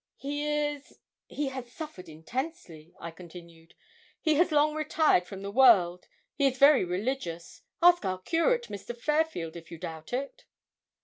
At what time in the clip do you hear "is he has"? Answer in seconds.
0.47-1.71